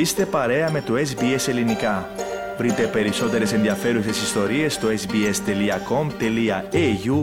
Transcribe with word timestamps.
Είστε 0.00 0.26
παρέα 0.26 0.70
με 0.70 0.80
το 0.80 0.94
SBS 0.94 1.48
Ελληνικά. 1.48 2.08
Βρείτε 2.58 2.86
περισσότερες 2.86 3.52
ενδιαφέρουσες 3.52 4.22
ιστορίες 4.22 4.74
στο 4.74 4.88
sbs.com.au 4.88 5.30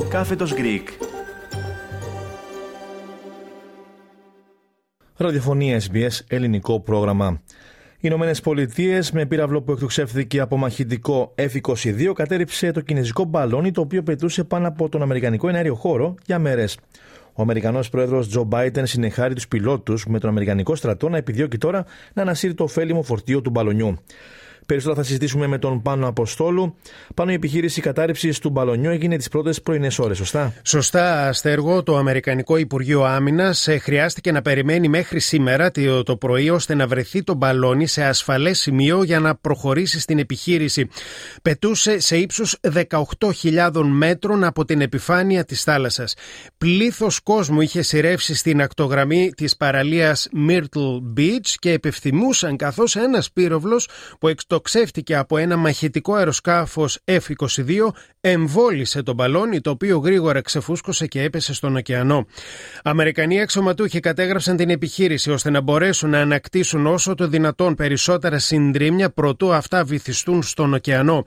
κάθετος 0.09 0.53
Greek. 0.57 0.83
Ραδιοφωνία 5.15 5.81
SBS 5.81 6.19
Ελληνικό 6.27 6.79
πρόγραμμα. 6.79 7.41
Οι 7.95 7.99
Ηνωμένες 7.99 8.41
Πολιτείες, 8.41 9.11
με 9.11 9.25
πύραυλο 9.25 9.61
που 9.61 9.71
εκτοξεύθηκε 9.71 10.39
από 10.39 10.57
μαχητικό 10.57 11.33
F-22, 11.35 12.11
κατέριψε 12.13 12.71
το 12.71 12.81
κινέζικο 12.81 13.23
μπαλόνι 13.23 13.71
το 13.71 13.81
οποίο 13.81 14.03
πετούσε 14.03 14.43
πάνω 14.43 14.67
από 14.67 14.89
τον 14.89 15.01
Αμερικανικό 15.01 15.47
εναέριο 15.47 15.75
χώρο 15.75 16.15
για 16.25 16.39
μέρες. 16.39 16.77
Ο 17.37 17.41
Αμερικανός 17.41 17.89
πρόεδρος 17.89 18.27
Τζο 18.27 18.43
Μπάιτεν 18.43 18.85
συνεχάρει 18.85 19.33
τους 19.33 19.47
πιλότους 19.47 20.05
με 20.05 20.19
τον 20.19 20.29
Αμερικανικό 20.29 20.75
στρατό 20.75 21.09
να 21.09 21.17
επιδιώκει 21.17 21.57
τώρα 21.57 21.85
να 22.13 22.21
ανασύρει 22.21 22.53
το 22.53 22.63
ωφέλιμο 22.63 23.03
φορτίο 23.03 23.41
του 23.41 23.49
μπαλονιού. 23.49 23.97
Περισσότερα 24.67 25.01
θα 25.01 25.07
συζητήσουμε 25.07 25.47
με 25.47 25.57
τον 25.57 25.81
Πάνο 25.81 26.07
Αποστόλου. 26.07 26.75
Πάνω 27.15 27.31
η 27.31 27.33
επιχείρηση 27.33 27.81
κατάρρευση 27.81 28.41
του 28.41 28.49
μπαλονιού 28.49 28.89
έγινε 28.89 29.17
τις 29.17 29.29
πρώτες 29.29 29.61
πρωινές 29.61 29.99
ώρες, 29.99 30.17
σωστά; 30.17 30.53
Σωστά, 30.63 31.27
Αστέργο. 31.27 31.83
Το 31.83 31.97
Αμερικανικό 31.97 32.57
Υπουργείο 32.57 33.03
Άμυνας 33.03 33.67
ε, 33.67 33.77
χρειάστηκε 33.77 34.31
να 34.31 34.41
περιμένει 34.41 34.87
μέχρι 34.87 35.19
σήμερα 35.19 35.71
το 36.05 36.17
πρωί 36.17 36.49
ώστε 36.49 36.73
να 36.73 36.87
βρεθεί 36.87 37.23
το 37.23 37.33
μπαλόνι 37.33 37.87
σε 37.87 38.03
ασφαλές 38.03 38.59
σημείο 38.59 39.03
για 39.03 39.19
να 39.19 39.35
προχωρήσει 39.35 39.99
στην 39.99 40.19
επιχείρηση. 40.19 40.89
Πετούσε 41.41 41.99
σε 41.99 42.17
ύψος 42.17 42.59
18.000 42.73 43.71
μέτρων 43.83 44.43
από 44.43 44.65
την 44.65 44.81
επιφάνεια 44.81 45.45
της 45.45 45.63
θάλασσας. 45.63 46.13
Πλήθος 46.57 47.19
κόσμου 47.19 47.61
είχε 47.61 47.81
σειρεύσει 47.81 48.35
στην 48.35 48.61
ακτογραμμή 48.61 49.31
της 49.35 49.57
παραλίας 49.57 50.29
Myrtle 50.49 51.19
Beach 51.19 51.55
και 51.59 51.71
επιθυμούσαν 51.71 52.55
καθώς 52.57 52.95
ένας 52.95 53.31
πύροβλος 53.31 53.89
που 54.19 54.27
εκτοξεύτηκε 54.57 55.15
από 55.15 55.37
ένα 55.37 55.57
μαχητικό 55.57 56.13
αεροσκάφος 56.13 56.99
F-22 57.05 57.87
εμβόλισε 58.21 59.03
τον 59.03 59.15
μπαλόνι 59.15 59.61
το 59.61 59.69
οποίο 59.69 59.97
γρήγορα 59.97 60.41
ξεφούσκωσε 60.41 61.07
και 61.07 61.21
έπεσε 61.21 61.53
στον 61.53 61.75
ωκεανό. 61.75 62.25
Αμερικανοί 62.83 63.41
αξιωματούχοι 63.41 63.99
κατέγραψαν 63.99 64.55
την 64.55 64.69
επιχείρηση 64.69 65.31
ώστε 65.31 65.49
να 65.49 65.61
μπορέσουν 65.61 66.09
να 66.09 66.19
ανακτήσουν 66.19 66.87
όσο 66.87 67.15
το 67.15 67.27
δυνατόν 67.27 67.75
περισσότερα 67.75 68.39
συντρίμια 68.39 69.09
προτού 69.09 69.53
αυτά 69.53 69.83
βυθιστούν 69.83 70.43
στον 70.43 70.73
ωκεανό. 70.73 71.25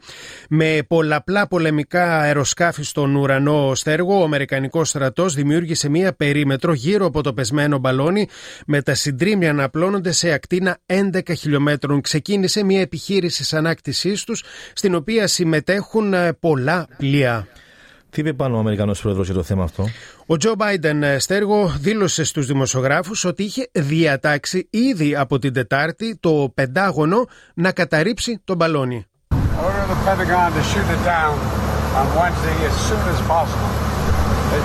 Με 0.48 0.78
πολλαπλά 0.88 1.48
πολεμικά 1.48 2.20
αεροσκάφη 2.20 2.82
στον 2.82 3.14
ουρανό 3.14 3.74
στέργο, 3.74 4.20
ο 4.20 4.24
Αμερικανικός 4.24 4.88
στρατός 4.88 5.34
δημιούργησε 5.34 5.88
μία 5.88 6.12
περίμετρο 6.12 6.72
γύρω 6.72 7.06
από 7.06 7.22
το 7.22 7.32
πεσμένο 7.32 7.78
μπαλόνι 7.78 8.28
με 8.66 8.82
τα 8.82 8.94
συντρίμια 8.94 9.52
να 9.52 9.64
απλώνονται 9.64 10.12
σε 10.12 10.32
ακτίνα 10.32 10.78
11 10.86 11.20
χιλιόμετρων. 11.36 12.00
Ξεκίνησε 12.00 12.64
μία 12.64 12.80
επιχείρηση 12.80 13.18
ανάκτησής 13.52 14.24
τους, 14.24 14.42
στην 14.72 14.94
οποία 14.94 15.26
συμμετέχουν 15.26 16.14
ε, 16.14 16.32
πολλά 16.32 16.86
πλοία. 16.96 17.46
Τι 18.10 18.20
είπε 18.20 18.32
πάνω 18.32 18.56
ο 18.56 18.58
Αμερικανός 18.58 19.00
Πρόεδρος 19.00 19.26
για 19.26 19.34
το 19.34 19.42
θέμα 19.42 19.64
αυτό; 19.64 19.88
Ο 20.26 20.36
Τζο 20.36 20.54
Μπάιντεν 20.54 21.02
ε, 21.02 21.18
Στέργο 21.18 21.76
δήλωσε 21.80 22.24
στους 22.24 22.46
δημοσιογράφους 22.46 23.24
ότι 23.24 23.42
είχε 23.42 23.68
διατάξει 23.72 24.68
ήδη 24.70 25.16
από 25.16 25.38
την 25.38 25.52
Τετάρτη 25.52 26.16
το 26.20 26.52
Πεντάγωνο 26.54 27.26
να 27.54 27.72
καταρρύψει 27.72 28.40
τον 28.44 28.56
μπαλόνι. 28.56 29.04
They 34.50 34.58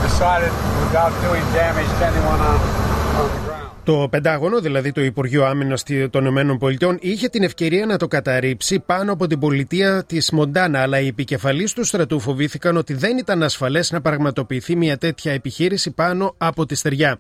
το 3.86 4.08
Πεντάγωνο, 4.12 4.60
δηλαδή 4.60 4.92
το 4.92 5.02
Υπουργείο 5.02 5.46
Άμυνας 5.46 5.84
των 6.10 6.26
ΗΠΑ, 6.26 6.98
είχε 7.00 7.28
την 7.28 7.44
ευκαιρία 7.44 7.86
να 7.86 7.98
το 7.98 8.08
καταρρύψει 8.08 8.80
πάνω 8.80 9.12
από 9.12 9.28
την 9.28 9.40
πολιτεία 9.40 10.04
της 10.04 10.32
Μοντάνα, 10.32 10.82
αλλά 10.82 11.00
οι 11.00 11.08
επικεφαλείς 11.08 11.74
του 11.74 11.84
στρατού 11.84 12.20
φοβήθηκαν 12.20 12.78
ότι 12.78 12.94
δεν 12.94 13.18
ήταν 13.18 13.44
ασφαλές 13.44 13.92
να 13.92 14.02
πραγματοποιηθεί 14.02 14.76
μια 14.76 14.98
τέτοια 14.98 15.32
επιχείρηση 15.32 15.92
πάνω 15.92 16.36
από 16.38 16.66
τη 16.66 16.76
στεριά. 16.76 17.18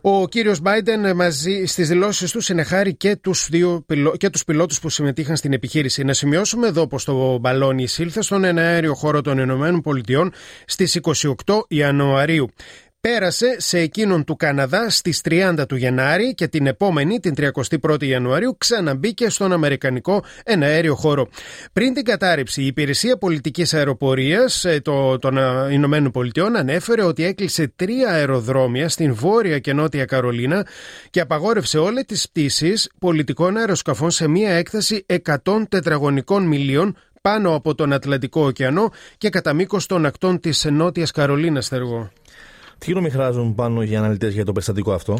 Ο 0.00 0.28
κύριος 0.28 0.60
Μπάιντεν 0.60 1.16
μαζί 1.16 1.64
στις 1.66 1.88
δηλώσεις 1.88 2.30
του 2.30 2.40
συνεχάρει 2.40 2.94
και 2.94 3.16
τους 3.16 3.48
δύο 3.50 3.84
και 4.16 4.30
τους 4.30 4.44
πιλότους 4.44 4.80
που 4.80 4.88
συμμετείχαν 4.88 5.36
στην 5.36 5.52
επιχείρηση. 5.52 6.04
Να 6.04 6.12
σημειώσουμε 6.12 6.66
εδώ 6.66 6.86
πως 6.86 7.04
το 7.04 7.38
μπαλόνι 7.38 7.82
εισήλθε 7.82 8.22
στον 8.22 8.44
εναέριο 8.44 8.94
χώρο 8.94 9.20
των 9.20 9.38
ΗΠΑ 9.38 10.30
στις 10.66 11.00
28 11.44 11.60
Ιανουαρίου 11.68 12.48
πέρασε 13.08 13.56
σε 13.58 13.78
εκείνον 13.78 14.24
του 14.24 14.36
Καναδά 14.36 14.90
στις 14.90 15.20
30 15.30 15.64
του 15.68 15.76
Γενάρη 15.76 16.34
και 16.34 16.48
την 16.48 16.66
επόμενη, 16.66 17.20
την 17.20 17.34
31η 17.36 18.04
Ιανουαρίου, 18.04 18.56
ξαναμπήκε 18.58 19.28
στον 19.28 19.52
Αμερικανικό 19.52 20.24
εναέριο 20.44 20.94
χώρο. 20.94 21.28
Πριν 21.72 21.94
την 21.94 22.04
κατάρριψη, 22.04 22.62
η 22.62 22.66
Υπηρεσία 22.66 23.16
Πολιτικής 23.16 23.74
Αεροπορίας 23.74 24.64
ε, 24.64 24.80
των 25.20 25.36
ε, 25.36 25.72
Ηνωμένων 25.72 26.10
Πολιτειών 26.10 26.56
ανέφερε 26.56 27.02
ότι 27.02 27.24
έκλεισε 27.24 27.72
τρία 27.76 28.08
αεροδρόμια 28.10 28.88
στην 28.88 29.14
Βόρεια 29.14 29.58
και 29.58 29.72
Νότια 29.72 30.04
Καρολίνα 30.04 30.66
και 31.10 31.20
απαγόρευσε 31.20 31.78
όλες 31.78 32.04
τις 32.04 32.28
πτήσεις 32.28 32.90
πολιτικών 32.98 33.56
αεροσκαφών 33.56 34.10
σε 34.10 34.28
μία 34.28 34.50
έκταση 34.50 35.06
100 35.44 35.62
τετραγωνικών 35.68 36.44
μιλίων 36.46 36.96
πάνω 37.20 37.54
από 37.54 37.74
τον 37.74 37.92
Ατλαντικό 37.92 38.46
ωκεανό 38.46 38.92
και 39.18 39.28
κατά 39.28 39.52
μήκος 39.52 39.86
των 39.86 40.06
ακτών 40.06 40.40
της 40.40 40.64
Νότιας 40.70 41.10
Καρολίνας, 41.10 41.68
Θεργό. 41.68 42.10
Τι 42.78 42.90
γνώμη 42.90 43.10
χρειάζονται 43.10 43.52
πάνω 43.54 43.82
οι 43.82 43.96
αναλυτές 43.96 44.34
για 44.34 44.44
το 44.44 44.52
περιστατικό 44.52 44.92
αυτό; 44.92 45.18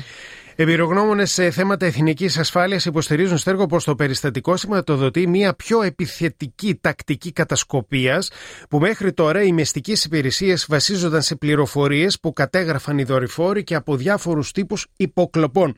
Εμπειρογνώμονες 0.58 1.32
σε 1.32 1.50
θέματα 1.50 1.86
εθνικής 1.86 2.38
ασφάλειας 2.38 2.84
υποστηρίζουν 2.84 3.38
στέργο 3.38 3.66
πως 3.66 3.84
το 3.84 3.94
περιστατικό 3.94 4.56
σηματοδοτεί 4.56 5.26
μια 5.26 5.54
πιο 5.54 5.82
επιθετική 5.82 6.78
τακτική 6.80 7.32
κατασκοπίας 7.32 8.30
που 8.68 8.78
μέχρι 8.78 9.12
τώρα 9.12 9.42
οι 9.42 9.52
μυστικές 9.52 10.04
υπηρεσίες 10.04 10.66
βασίζονταν 10.68 11.22
σε 11.22 11.36
πληροφορίες 11.36 12.20
που 12.20 12.32
κατέγραφαν 12.32 12.98
οι 12.98 13.04
δορυφόροι 13.04 13.64
και 13.64 13.74
από 13.74 13.96
διάφορους 13.96 14.52
τύπους 14.52 14.86
υποκλοπών. 14.96 15.76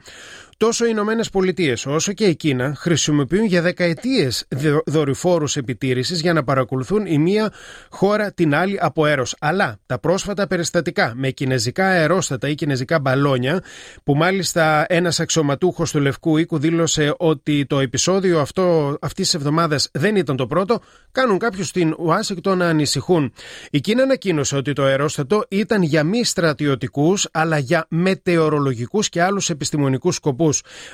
Τόσο 0.59 0.85
οι 0.85 0.89
Ηνωμένες 0.91 1.31
Πολιτείες 1.31 1.87
όσο 1.87 2.13
και 2.13 2.25
η 2.25 2.37
Κίνα 2.37 2.75
χρησιμοποιούν 2.77 3.45
για 3.45 3.63
δεκαετίες 3.63 4.47
δορυφόρους 4.87 5.57
επιτήρησης 5.57 6.21
για 6.21 6.33
να 6.33 6.45
παρακολουθούν 6.45 7.07
η 7.07 7.19
μία 7.19 7.53
χώρα 7.91 8.33
την 8.33 8.55
άλλη 8.55 8.79
από 8.81 9.05
αέρο. 9.05 9.27
Αλλά 9.39 9.79
τα 9.87 9.99
πρόσφατα 9.99 10.47
περιστατικά 10.47 11.13
με 11.17 11.31
κινέζικα 11.31 11.87
αερόστατα 11.87 12.49
ή 12.49 12.55
κινέζικα 12.55 13.01
μπαλόνια, 13.01 13.63
που 14.05 14.15
μάλιστα 14.15 14.85
ένας 14.89 15.21
αξιωματούχος 15.21 15.91
του 15.91 16.01
Λευκού 16.01 16.37
Οίκου 16.37 16.59
δήλωσε 16.59 17.15
ότι 17.19 17.67
το 17.67 17.79
επεισόδιο 17.81 18.41
αυτό 18.41 18.97
αυτής 19.01 19.25
της 19.25 19.35
εβδομάδας 19.35 19.89
δεν 19.93 20.17
ήταν 20.17 20.37
το 20.37 20.47
πρώτο, 20.47 20.81
κάνουν 21.13 21.39
κάποιους 21.39 21.69
στην 21.69 21.95
Ουάσιγκτον 21.99 22.59
να 22.59 22.69
ανησυχούν. 22.69 23.33
Η 23.71 23.81
Κίνα 23.81 24.03
ανακοίνωσε 24.03 24.57
ότι 24.57 24.73
το 24.73 24.83
αερόστατο 24.83 25.45
ήταν 25.49 25.83
για 25.83 26.05
μη 26.05 26.25
στρατιωτικούς 26.25 27.29
αλλά 27.33 27.59
για 27.59 27.87
μετεωρολογικούς 27.89 29.09
και 29.09 29.23
άλλους 29.23 29.51
επιστημονικούς 29.51 30.15
σκοπούς. 30.15 30.47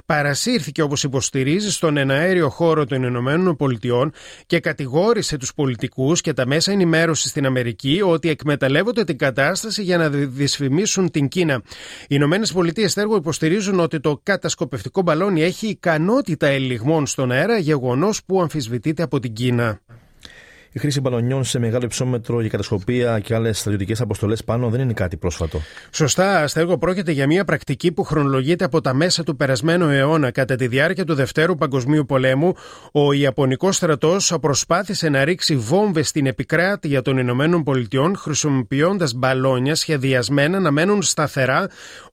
Παρασύρθηκε, 0.07 0.83
όπως 0.83 1.03
υποστηρίζει, 1.03 1.71
στον 1.71 1.97
εναέριο 1.97 2.49
χώρο 2.49 2.85
των 2.85 3.03
Ηνωμένων 3.03 3.57
Πολιτειών 3.57 4.13
και 4.47 4.61
κατηγόρησε 4.61 5.37
τους 5.37 5.55
πολιτικούς 5.55 6.21
και 6.21 6.33
τα 6.33 6.47
μέσα 6.47 6.73
ενημέρωσης 6.73 7.31
στην 7.31 7.47
Αμερική 7.47 8.01
ότι 8.05 8.29
εκμεταλλεύονται 8.29 9.05
την 9.05 9.19
κατάσταση 9.19 9.83
για 9.83 9.97
να 9.97 10.09
δυσφημίσουν 10.11 11.11
την 11.11 11.29
Κίνα. 11.29 11.63
Οι 12.03 12.07
Ηνωμένες 12.09 12.53
Πολιτείες 12.53 12.91
Στέργο 12.91 13.17
υποστηρίζουν 13.17 13.81
ότι 13.81 14.01
το 14.01 14.21
κατασκοπευτικό 14.23 15.03
μπαλόνι 15.03 15.43
έχει 15.43 15.67
ικανότητα 15.67 16.47
ελιγμών 16.47 17.07
στον 17.07 17.31
αέρα, 17.31 17.59
γεγονός 17.59 18.25
που 18.25 18.41
αμφισβητείται 18.41 19.03
από 19.03 19.21
την 19.21 19.33
Κίνα. 19.33 19.81
Η 20.77 20.79
χρήση 20.81 21.01
μπαλονιών 21.01 21.45
σε 21.45 21.59
μεγάλο 21.59 21.85
υψόμετρο 21.85 22.41
για 22.41 22.49
κατασκοπία 22.49 23.21
και 23.21 23.35
άλλες 23.35 23.59
στρατιωτικές 23.59 24.01
αποστολές 24.01 24.45
πάνω 24.45 24.69
δεν 24.69 24.81
είναι 24.81 24.93
κάτι 24.93 25.17
πρόσφατο. 25.17 25.61
Σωστά, 25.91 26.43
Αστέργο, 26.43 26.79
πρόκειται 26.79 27.13
για 27.13 27.27
μια 27.27 27.45
πρακτική 27.45 27.93
που 27.93 28.03
χρονολογείται 28.05 28.65
από 28.65 28.81
τα 28.81 28.95
μέσα 28.95 29.23
του 29.23 29.37
περασμένου 29.37 29.89
αιώνα. 29.89 30.31
Κατά 30.31 30.57
τη 30.57 30.67
διάρκεια 30.67 31.05
του 31.05 31.15
Δευτέρου 31.15 31.55
Παγκοσμίου 31.55 32.05
Πολέμου, 32.07 32.55
ο 32.93 33.13
Ιαπωνικός 33.13 33.77
στρατός 33.77 34.37
προσπάθησε 34.41 35.09
να 35.09 35.25
ρίξει 35.25 35.57
βόμβες 35.57 36.09
στην 36.09 36.27
επικράτεια 36.27 37.03
των 37.03 37.19
Ηνωμένων 37.19 37.63
Πολιτειών 37.63 38.17
χρησιμοποιώντας 38.17 39.15
μπαλόνια 39.15 39.75
σχεδιασμένα 39.75 40.61
να 40.61 40.71
μένουν 40.71 41.03
σταθερά 41.03 41.69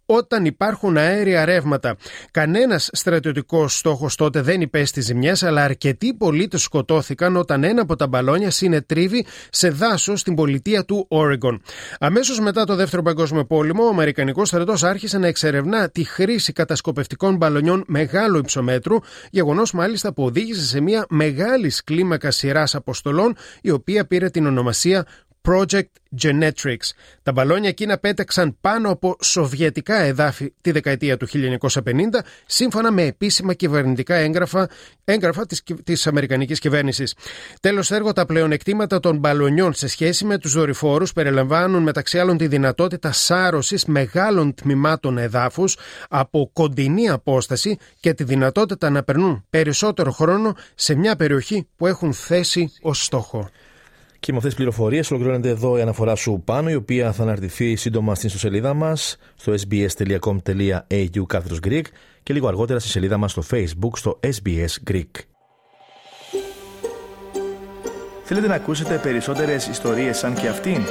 όταν 0.05 0.45
υπάρχουν 0.45 0.97
αέρια 0.97 1.45
ρεύματα. 1.45 1.95
Κανένας 2.31 2.89
στρατιωτικός 2.91 3.77
στόχος 3.77 4.15
τότε 4.15 4.41
δεν 4.41 4.61
υπέστη 4.61 5.01
ζημιές, 5.01 5.43
αλλά 5.43 5.63
αρκετοί 5.63 6.13
πολίτες 6.13 6.61
σκοτώθηκαν 6.61 7.35
όταν 7.35 7.63
ένα 7.63 7.81
από 7.81 7.95
τα 7.95 8.07
μπαλόνια 8.07 8.51
συνετρίβει 8.51 9.25
σε 9.49 9.69
δάσος 9.69 10.19
στην 10.19 10.35
πολιτεία 10.35 10.85
του 10.85 11.05
Όρεγκον. 11.09 11.61
Αμέσως 11.99 12.39
μετά 12.39 12.65
το 12.65 12.75
Δεύτερο 12.75 13.01
Παγκόσμιο 13.01 13.45
Πόλεμο, 13.45 13.83
ο 13.83 13.89
Αμερικανικός 13.89 14.47
στρατός 14.47 14.83
άρχισε 14.83 15.17
να 15.17 15.27
εξερευνά 15.27 15.89
τη 15.89 16.03
χρήση 16.03 16.53
κατασκοπευτικών 16.53 17.35
μπαλονιών 17.35 17.83
μεγάλου 17.87 18.37
υψομέτρου, 18.37 18.97
γεγονός 19.29 19.73
μάλιστα 19.73 20.13
που 20.13 20.23
οδήγησε 20.23 20.65
σε 20.65 20.81
μια 20.81 21.05
μεγάλη 21.09 21.71
κλίμακα 21.83 22.31
σειράς 22.31 22.75
αποστολών, 22.75 23.35
η 23.61 23.69
οποία 23.69 24.05
πήρε 24.05 24.29
την 24.29 24.45
ονομασία 24.45 25.05
Project 25.47 25.91
Genetrics. 26.21 26.89
Τα 27.23 27.31
μπαλόνια 27.31 27.69
εκείνα 27.69 27.97
πέταξαν 27.97 28.57
πάνω 28.61 28.89
από 28.89 29.15
σοβιετικά 29.21 29.95
εδάφη 30.01 30.53
τη 30.61 30.71
δεκαετία 30.71 31.17
του 31.17 31.27
1950, 31.27 31.89
σύμφωνα 32.45 32.91
με 32.91 33.03
επίσημα 33.03 33.53
κυβερνητικά 33.53 34.15
έγγραφα, 34.15 34.69
έγγραφα 35.03 35.45
της, 35.45 35.63
της 35.83 36.07
Αμερικανικής 36.07 36.59
κυβέρνησης. 36.59 37.15
Τέλος 37.59 37.91
έργο, 37.91 38.13
τα 38.13 38.25
πλεονεκτήματα 38.25 38.99
των 38.99 39.17
μπαλονιών 39.17 39.73
σε 39.73 39.87
σχέση 39.87 40.25
με 40.25 40.37
τους 40.37 40.53
δορυφόρους 40.53 41.13
περιλαμβάνουν 41.13 41.83
μεταξύ 41.83 42.19
άλλων 42.19 42.37
τη 42.37 42.47
δυνατότητα 42.47 43.11
σάρωσης 43.11 43.85
μεγάλων 43.85 44.53
τμήματων 44.53 45.17
εδάφους 45.17 45.77
από 46.09 46.49
κοντινή 46.53 47.09
απόσταση 47.09 47.77
και 47.99 48.13
τη 48.13 48.23
δυνατότητα 48.23 48.89
να 48.89 49.03
περνούν 49.03 49.45
περισσότερο 49.49 50.11
χρόνο 50.11 50.55
σε 50.75 50.95
μια 50.95 51.15
περιοχή 51.15 51.67
που 51.75 51.87
έχουν 51.87 52.13
θέσει 52.13 52.71
ως 52.81 53.03
στόχο. 53.03 53.49
Και 54.21 54.31
με 54.31 54.37
αυτές 54.37 54.53
τις 54.53 54.63
πληροφορίες 54.63 55.11
ολοκληρώνεται 55.11 55.49
εδώ 55.49 55.77
η 55.77 55.81
αναφορά 55.81 56.15
σου 56.15 56.41
πάνω, 56.45 56.69
η 56.69 56.75
οποία 56.75 57.11
θα 57.11 57.23
αναρτηθεί 57.23 57.75
σύντομα 57.75 58.15
στην 58.15 58.27
ιστοσελίδα 58.27 58.73
μας 58.73 59.17
στο 59.35 59.53
sbs.com.au 59.53 61.25
κάθετος 61.27 61.59
Greek 61.63 61.81
και 62.23 62.33
λίγο 62.33 62.47
αργότερα 62.47 62.79
στη 62.79 62.89
σελίδα 62.89 63.17
μας 63.17 63.31
στο 63.31 63.43
Facebook 63.51 63.91
στο 63.95 64.19
SBS 64.23 64.91
Greek. 64.91 65.11
Θέλετε 68.23 68.47
να 68.47 68.55
ακούσετε 68.55 68.97
περισσότερες 68.97 69.67
ιστορίες 69.67 70.17
σαν 70.17 70.33
και 70.33 70.47
αυτήν; 70.47 70.81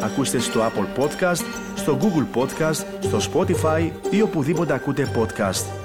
Ακούστε 0.00 0.38
στο 0.38 0.60
Apple 0.60 1.00
Podcast, 1.02 1.44
στο 1.74 1.98
Google 2.00 2.38
Podcast, 2.40 2.84
στο 3.00 3.18
Spotify 3.32 3.90
ή 4.10 4.22
οπουδήποτε 4.22 4.72
ακούτε 4.72 5.08
podcast. 5.16 5.83